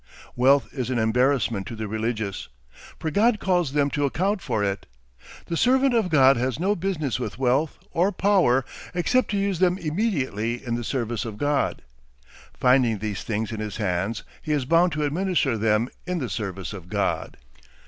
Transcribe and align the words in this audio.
Wealth 0.35 0.73
is 0.73 0.89
an 0.89 0.97
embarrassment 0.97 1.67
to 1.67 1.75
the 1.75 1.87
religious, 1.87 2.47
for 2.97 3.11
God 3.11 3.39
calls 3.39 3.73
them 3.73 3.91
to 3.91 4.05
account 4.05 4.41
for 4.41 4.63
it. 4.63 4.87
The 5.45 5.55
servant 5.55 5.93
of 5.93 6.09
God 6.09 6.37
has 6.37 6.59
no 6.59 6.75
business 6.75 7.19
with 7.19 7.37
wealth 7.37 7.77
or 7.91 8.11
power 8.11 8.65
except 8.95 9.29
to 9.29 9.37
use 9.37 9.59
them 9.59 9.77
immediately 9.77 10.65
in 10.65 10.73
the 10.73 10.83
service 10.83 11.23
of 11.23 11.37
God. 11.37 11.83
Finding 12.51 12.97
these 12.97 13.21
things 13.21 13.51
in 13.51 13.59
his 13.59 13.77
hands 13.77 14.23
he 14.41 14.53
is 14.53 14.65
bound 14.65 14.91
to 14.93 15.03
administer 15.03 15.55
them 15.55 15.87
in 16.07 16.17
the 16.17 16.29
service 16.29 16.73
of 16.73 16.89
God. 16.89 17.37